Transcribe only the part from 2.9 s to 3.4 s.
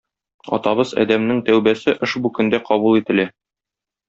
ителә.